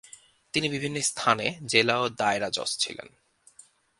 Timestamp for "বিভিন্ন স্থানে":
0.69-1.45